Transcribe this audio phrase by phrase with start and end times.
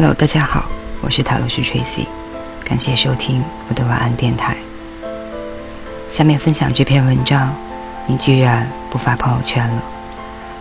[0.00, 0.64] Hello，大家好，
[1.02, 2.06] 我是塔罗斯 Tracy，
[2.64, 4.56] 感谢收听我的晚安电台。
[6.08, 7.54] 下面分享这篇文章：
[8.06, 9.82] 你居然不发朋友圈了。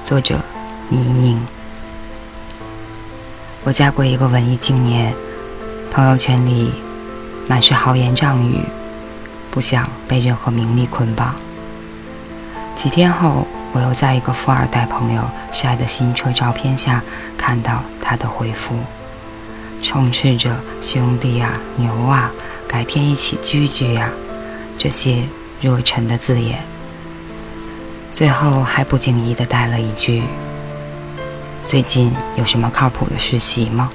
[0.04, 0.41] 作者：
[0.89, 1.39] 倪宁。
[3.63, 5.13] 我嫁过一个文艺青年，
[5.89, 6.73] 朋友圈里
[7.47, 8.59] 满是豪言壮语，
[9.50, 11.33] 不想被任何名利捆绑。
[12.75, 17.01] 几天后，我又在一个富二代朋友晒的新车照片下
[17.37, 18.75] 看到他的回复。
[19.82, 22.32] 充斥着“兄弟啊，牛啊，
[22.68, 24.11] 改天一起聚聚呀”
[24.78, 25.24] 这些
[25.61, 26.64] 热忱的字眼，
[28.14, 30.23] 最后还不经意的带了一句
[31.65, 33.89] ：“最近有什么靠谱的实习吗？”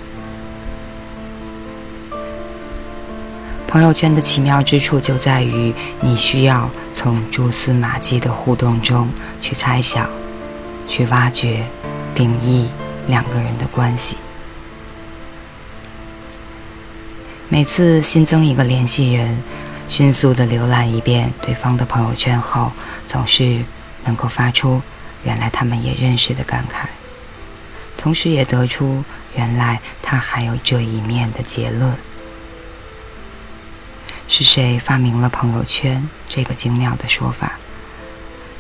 [3.67, 9.09] 朋友圈的奇妙之处就在于，你需要从蛛丝马迹的互动中
[9.41, 10.09] 去猜想、
[10.87, 11.67] 去挖掘、
[12.15, 12.69] 定义
[13.09, 14.17] 两个人的关系。
[17.55, 19.41] 每次新增一个联系人，
[19.87, 22.73] 迅速的浏览一遍对方的朋友圈后，
[23.07, 23.65] 总是
[24.03, 24.83] 能够发出
[25.23, 26.89] “原来他们也认识”的感慨，
[27.97, 29.05] 同时也得出
[29.39, 31.97] “原来他还有这一面”的结论。
[34.27, 37.53] 是谁发明了朋友圈这个精妙的说法？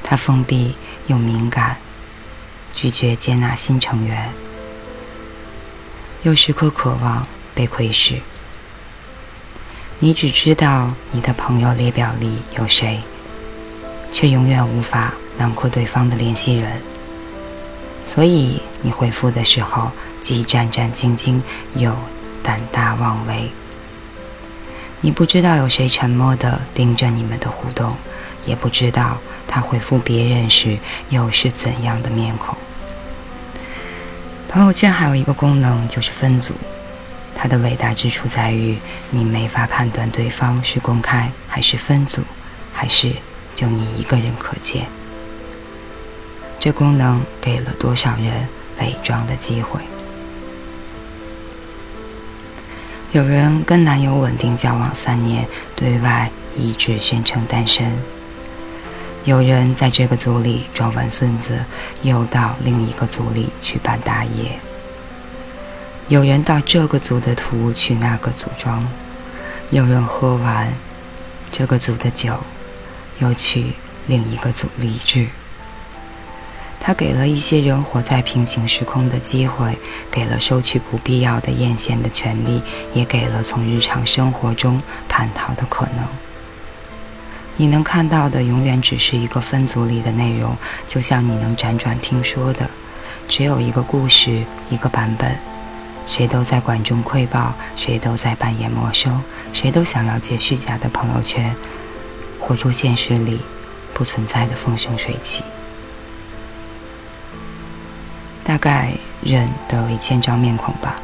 [0.05, 0.77] 他封闭
[1.09, 1.79] 又敏感，
[2.73, 4.31] 拒绝接纳新成员，
[6.23, 8.21] 又时刻渴望被窥视。
[10.01, 13.01] 你只知道你的朋友列表里有谁，
[14.13, 16.81] 却永远无法囊括对方的联系人。
[18.05, 21.41] 所以你回复的时候，既战战兢兢
[21.75, 21.97] 又
[22.43, 23.51] 胆大妄为。
[25.01, 27.97] 你不知道有谁沉默地盯着你们的互动，
[28.45, 30.77] 也不知道他回复别人时
[31.09, 32.55] 又是怎样的面孔。
[34.49, 36.53] 朋友圈还有一个功能，就是分组。
[37.35, 38.79] 它的伟大之处在于，
[39.11, 42.23] 你没法判断对方是公开还是分组，
[42.73, 43.13] 还是
[43.55, 44.87] 就你一个人可见。
[46.59, 48.49] 这功能给了多少人
[48.81, 49.81] 伪装的机会？
[53.13, 55.47] 有人跟男友稳定交往三年，
[55.77, 57.87] 对外一直宣称单身；
[59.25, 61.65] 有人在这个组里装完孙子，
[62.03, 64.59] 又到另一个组里去办大业。
[66.09, 68.87] 有人到这个组的图去那个组装，
[69.71, 70.71] 有人喝完
[71.51, 72.39] 这个组的酒，
[73.21, 73.73] 又去
[74.07, 75.27] 另一个组励志。
[76.79, 79.79] 他给了一些人活在平行时空的机会，
[80.11, 82.63] 给了收取不必要的艳羡的权利，
[82.93, 84.79] 也给了从日常生活中
[85.09, 86.07] 叛逃的可能。
[87.57, 90.55] 你能看到的永远只是一个分组里的内容，
[90.87, 92.69] 就像你能辗转听说的，
[93.27, 95.54] 只有一个故事，一个版本。
[96.07, 99.21] 谁都在管中窥豹，谁都在扮演陌生，
[99.53, 101.55] 谁都想要借虚假的朋友圈，
[102.39, 103.41] 活出现实里
[103.93, 105.43] 不存在的风生水起。
[108.45, 110.95] 大概人都有一千张面孔吧，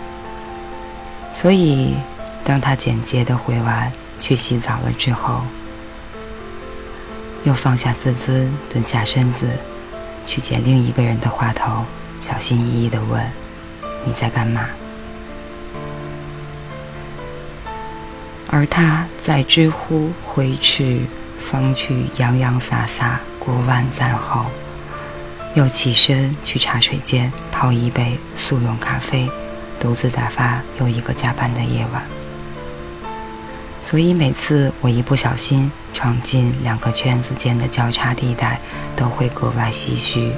[1.32, 1.96] 所以
[2.44, 3.90] 当他简洁的回完
[4.20, 5.40] “去洗澡了”之后，
[7.44, 9.48] 又放下自尊，蹲下身子，
[10.26, 11.84] 去捡另一个人的话头，
[12.20, 13.24] 小心翼翼的问
[14.04, 14.68] ：“你在干嘛？”
[18.52, 21.02] 而他在知乎挥斥
[21.38, 24.46] 方去洋洋洒洒过万赞后，
[25.54, 29.30] 又起身去茶水间泡一杯速溶咖啡，
[29.78, 32.02] 独自打发又一个加班的夜晚。
[33.80, 38.60] 所以每次我一不小心闯进两个圈子间的交叉地带，
[38.96, 40.32] 都会格外唏嘘，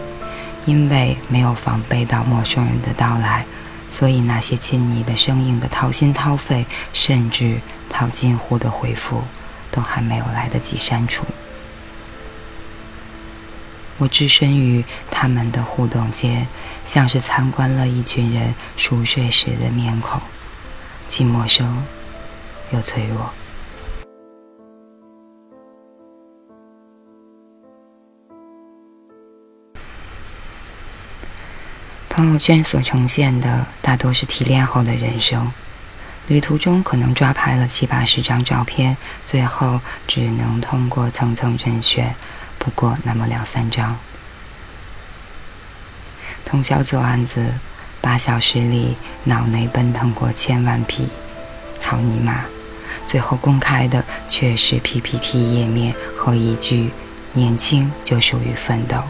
[0.67, 3.45] 因为没有防备到陌生人的到来，
[3.93, 7.61] 所以那些亲昵的、生硬的、掏心掏肺，甚至……
[7.95, 9.23] 套近乎的回复，
[9.71, 11.27] 都还没有来得及删除。
[13.99, 16.49] 我置身于他们的互动间，
[16.87, 20.19] 像是参观了一群人熟睡时的面孔，
[21.07, 21.85] 既陌生
[22.71, 23.31] 又脆弱。
[32.15, 35.51] 朋友圈所呈现的，大多是提炼后的人生。
[36.27, 38.95] 旅途中可能抓拍了七八十张照片，
[39.25, 42.15] 最后只能通过层层甄选，
[42.59, 43.99] 不过那么两三张。
[46.45, 47.51] 通宵做案子，
[48.03, 48.95] 八小时里
[49.25, 51.09] 脑内奔腾过千万匹
[51.81, 52.45] 草泥马，
[53.07, 56.91] 最后公开的却是 PPT 页面和一句
[57.33, 59.03] “年轻就属于奋斗”。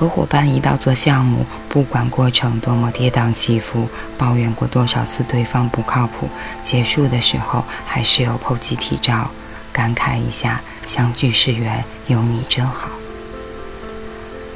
[0.00, 3.86] 和伙伴一道做项目，不管过程多么跌宕起伏，
[4.16, 6.26] 抱怨过多少次对方不靠谱，
[6.62, 9.30] 结束的时候还是有破集体照，
[9.70, 12.88] 感慨一下相聚是缘，有你真好。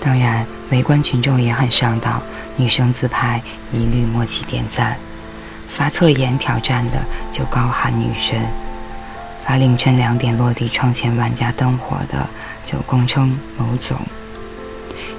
[0.01, 2.23] 当然，围观群众也很上道，
[2.57, 4.97] 女生自拍一律默契点赞，
[5.69, 8.41] 发侧颜挑战的就高喊女神，
[9.45, 12.27] 发凌晨两点落地窗前万家灯火的
[12.65, 13.99] 就公称某总。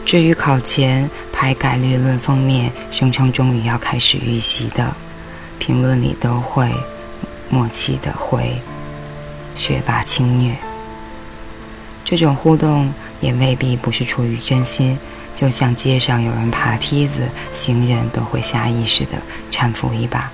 [0.06, 4.96] 至于考前拍概率论封面，声称终于要开始预习的，
[5.57, 6.72] 评论里都会
[7.50, 8.62] 默契的回
[9.56, 10.56] “学霸轻虐”。
[12.06, 14.96] 这种互动也未必不是出于真心，
[15.36, 19.13] 就像街上有人爬梯子，行人都会下意识的
[19.51, 20.31] 搀扶一把。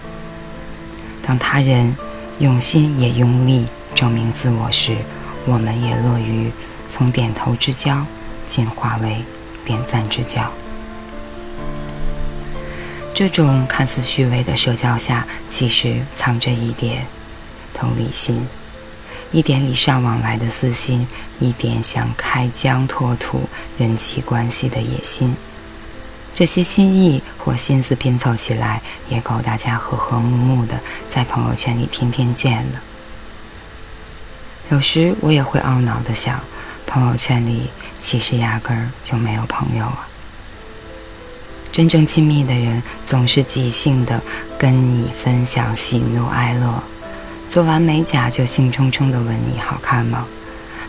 [1.25, 1.95] 当他人
[2.39, 3.65] 用心也用力
[3.95, 4.97] 证明自我时，
[5.45, 6.51] 我们也乐于
[6.91, 8.05] 从点头之交
[8.49, 9.23] 进化为。
[9.65, 10.51] 点赞之交，
[13.13, 17.05] 这种看似虚伪的社交下，其实藏着一点
[17.73, 18.47] 同理心，
[19.31, 21.07] 一点礼尚往来的私心，
[21.39, 23.47] 一点想开疆拓土
[23.77, 25.35] 人际关系的野心。
[26.33, 30.79] 这些心意或心思拼凑起来，也够大家和和睦睦的
[31.13, 32.81] 在朋友圈里天天见了。
[34.69, 36.39] 有时我也会懊恼的想，
[36.87, 37.69] 朋友圈里。
[38.01, 40.07] 其实压根儿就没有朋友啊！
[41.71, 44.21] 真正亲密的人总是即兴的
[44.57, 46.83] 跟你分享喜怒哀乐，
[47.47, 50.25] 做完美甲就兴冲冲的问你好看吗？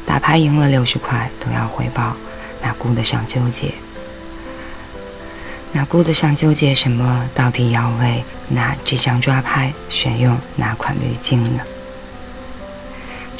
[0.05, 2.17] 打牌赢了六十块都要回报，
[2.61, 3.73] 哪顾得上纠结？
[5.70, 7.29] 哪顾得上纠结什么？
[7.35, 11.61] 到底要为哪这张抓拍选用哪款滤镜呢？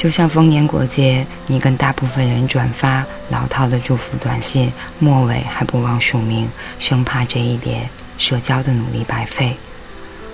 [0.03, 4.69] 就像逢年过节，你跟大部分人转发老套的祝福短信，
[4.99, 9.55] 末尾还不忘署名，生怕这一点社交的努力白费；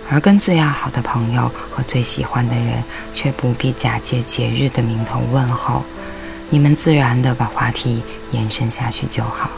[0.09, 2.83] 而跟最要好的朋友和最喜欢的人，
[3.13, 5.83] 却不必假借节日的名头问候，
[6.49, 8.01] 你们自然的把话题
[8.31, 9.51] 延伸下去就好。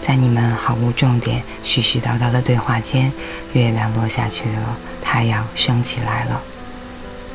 [0.00, 3.12] 在你们毫无重点、絮絮叨叨的对话间，
[3.54, 6.40] 月亮落下去了，太阳升起来了。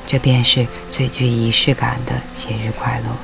[0.09, 3.15] 这便是最具仪式感的节日快乐。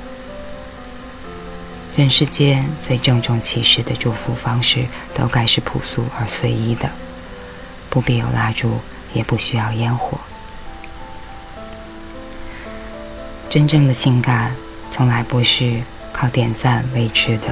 [1.95, 4.85] 人世间最郑重其事的祝福方式，
[5.15, 6.87] 都该是朴素而随意的，
[7.89, 8.77] 不必有蜡烛，
[9.15, 10.19] 也不需要烟火。
[13.49, 14.55] 真正的情感，
[14.91, 15.81] 从来不是
[16.13, 17.47] 靠点赞维持的，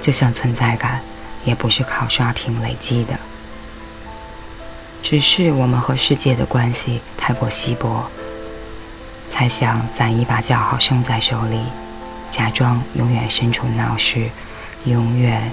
[0.00, 1.00] 就像存在感，
[1.44, 3.16] 也不是靠刷屏累积的。
[5.02, 8.10] 只是我们和世界的关系太过稀薄，
[9.28, 11.60] 才想攒一把叫好生在手里，
[12.30, 14.28] 假装永远身处闹市，
[14.84, 15.50] 永远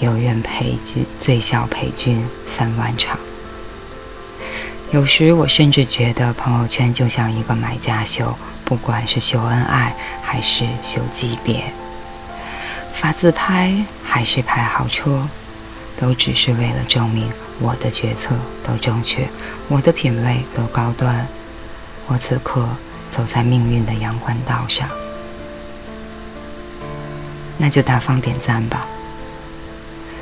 [0.00, 3.18] 有人陪君醉笑陪君三万场。
[4.90, 11.64] 有时我甚至觉得朋友圈就像一个买家秀，不管是秀恩爱还是秀级别，
[12.92, 15.28] 发自拍还是拍豪车，
[16.00, 17.30] 都只是为了证明。
[17.58, 19.28] 我的决策都正确，
[19.68, 21.26] 我的品味都高端，
[22.06, 22.68] 我此刻
[23.10, 24.88] 走在命运的阳关道上，
[27.56, 28.86] 那就大方点赞吧。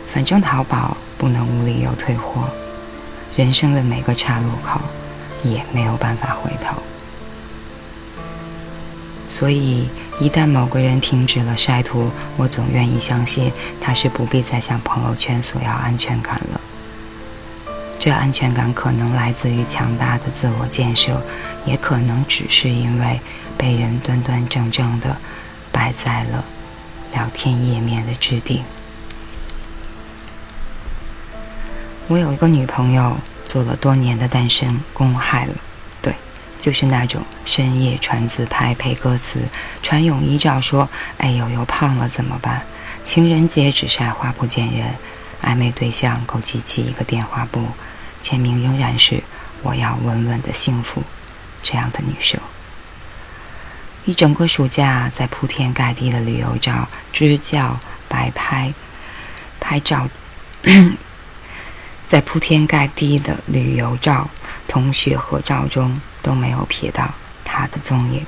[0.06, 2.49] 反正淘宝不能无理由退货，
[3.37, 4.80] 人生的每个岔路口
[5.42, 6.80] 也没有办法回头，
[9.26, 9.88] 所以
[10.20, 16.61] 一旦某个人停止了晒图，我总愿意相信他是不必再向朋友圈索要安全感了。
[18.04, 21.25] 这安全感可能来自于强大的自我建设，
[21.64, 23.18] 也可能只是因为
[23.56, 25.16] 被人端端正正的
[25.73, 26.44] 摆在了
[27.14, 28.62] 聊天页面的置顶。
[32.06, 35.54] 我有一个女朋友，做了多年的单身公害了，
[36.02, 36.14] 对，
[36.61, 39.40] 就是那种深夜传自拍配歌词，
[39.82, 42.61] 传泳衣照说：“哎呦又胖了怎么办？”
[43.06, 44.94] 情人节只晒花不见人，
[45.40, 47.66] 暧昧对象够集齐一个电话簿。
[48.25, 49.23] 签名仍然是
[49.61, 51.02] “我要稳稳的幸福”
[51.62, 52.40] 这样的女生，
[54.07, 57.78] 一整个暑假在铺天盖地的旅游照、支教、
[58.09, 58.73] 摆拍、
[59.61, 60.09] 拍照，
[62.09, 64.26] 在铺天盖地的旅游照、
[64.66, 67.12] 同学合照中都没有瞥到
[67.45, 68.25] 她的踪影。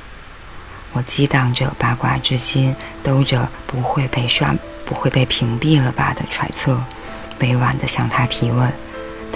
[0.93, 6.79] 我激荡着八卦之心，兜着不会被刷、不会被屏蔽了吧的揣测，
[7.39, 8.71] 委婉地向她提问。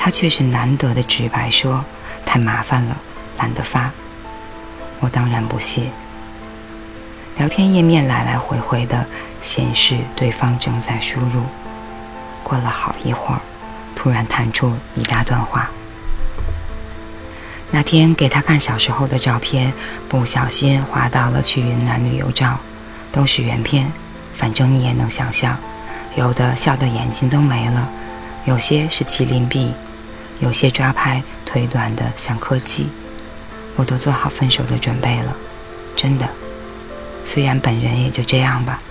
[0.03, 1.85] 他却是难得的直白说
[2.25, 2.97] ：“太麻烦了，
[3.37, 3.91] 懒得发。”
[4.99, 5.83] 我当然不屑。
[7.37, 9.05] 聊天页面来来回回的
[9.43, 11.43] 显示对方正在输入。
[12.43, 13.41] 过了好一会儿，
[13.95, 15.71] 突然弹出一大段话。
[17.71, 19.71] 那天给他看小时候的照片，
[20.09, 22.59] 不小心滑到了去云南旅游照，
[23.13, 23.93] 都是原片，
[24.35, 25.59] 反正你也能想象，
[26.17, 27.87] 有的笑的眼睛都没了，
[28.47, 29.73] 有些是麒麟臂，
[30.41, 32.89] 有些抓拍腿短的像柯基，
[33.77, 35.37] 我都做好分手的准备了，
[35.95, 36.29] 真的。
[37.25, 38.83] 虽然本人也就这样吧，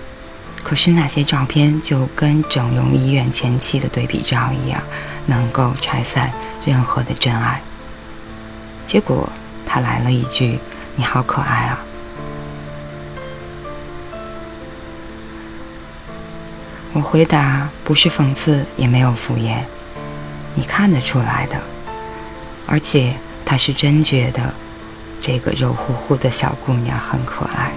[0.62, 4.80] 可是那些照片就跟整容医院前期的对比照一样，
[5.26, 6.32] 能够拆散
[6.64, 7.60] 任何的真爱。
[8.86, 9.28] 结果
[9.66, 10.58] 他来了一句
[10.96, 11.78] ：“你好可爱啊！”
[16.92, 19.62] 我回答：“不是讽刺，也没有敷衍，
[20.54, 21.60] 你看得出来的。
[22.66, 23.14] 而且
[23.44, 24.54] 他是真觉得
[25.20, 27.72] 这个肉乎乎的小姑娘很可爱。”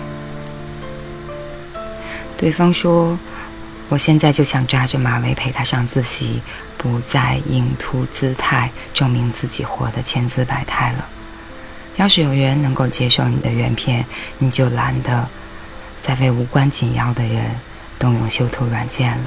[2.38, 3.18] 对方说
[3.90, 6.42] ：“我现在就想扎着马尾陪他上自习。”
[6.76, 11.08] 不再硬突姿态，证明自己活得千姿百态了。
[11.96, 14.06] 要是有人能够接受你的原片，
[14.38, 15.26] 你就懒得
[16.02, 17.56] 再为无关紧要的人
[17.98, 19.24] 动用修图软件了。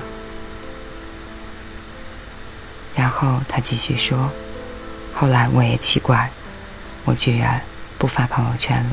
[2.96, 4.28] 然后他继续说
[5.14, 6.28] ：“后来我也奇怪，
[7.04, 7.62] 我居然
[7.98, 8.90] 不发朋友圈了。”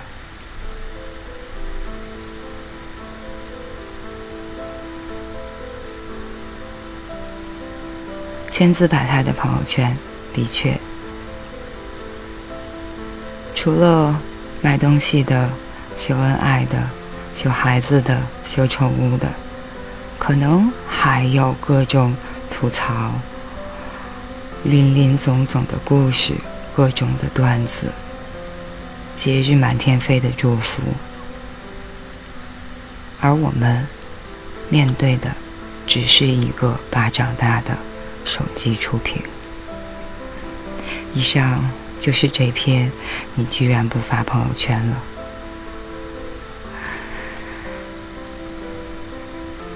[8.52, 9.98] 千姿百态的朋友圈，
[10.32, 10.80] 的确，
[13.56, 14.22] 除了
[14.62, 15.50] 卖东西的、
[15.98, 16.78] 秀恩爱的、
[17.36, 19.28] 秀孩子的、秀宠物的，
[20.20, 22.16] 可能还有各种
[22.52, 23.12] 吐槽、
[24.64, 26.34] 林林总总的故事、
[26.74, 27.88] 各种的段子、
[29.16, 30.82] 节日满天飞的祝福，
[33.20, 33.86] 而我们
[34.70, 35.36] 面对的，
[35.86, 37.78] 只是一个巴掌大的。
[38.26, 39.22] 手机触屏。
[41.14, 42.90] 以上就是这篇，
[43.36, 44.98] 你居然不发朋友圈了？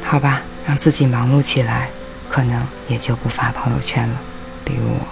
[0.02, 1.90] 好吧，让自己忙碌起来，
[2.30, 4.22] 可能也就不发朋友圈了。
[4.68, 5.08] 比如我。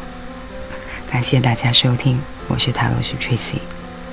[1.09, 2.19] 感谢大家收听，
[2.50, 3.59] 我是塔罗师 Tracy，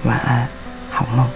[0.05, 0.49] 晚安，
[0.89, 1.29] 好梦。